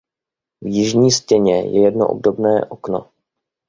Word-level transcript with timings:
V 0.61 0.67
jižní 0.67 1.11
stěně 1.11 1.51
je 1.61 1.81
jedno 1.81 2.07
obdobné 2.07 2.65
okno. 2.65 3.09